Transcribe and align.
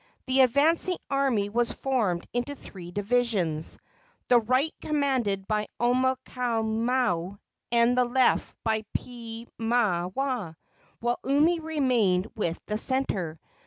The 0.25 0.41
advancing 0.41 0.97
army 1.11 1.49
was 1.49 1.71
formed 1.71 2.25
into 2.33 2.55
three 2.55 2.89
divisions, 2.89 3.77
the 4.29 4.39
right 4.39 4.73
commanded 4.81 5.47
by 5.47 5.67
Omaukamau 5.79 7.37
and 7.71 7.95
the 7.95 8.05
left 8.05 8.57
by 8.63 8.83
Piimaiwaa, 8.97 10.55
while 11.01 11.19
Umi 11.23 11.59
remained 11.59 12.31
with 12.35 12.59
the 12.65 12.79
centre. 12.79 13.39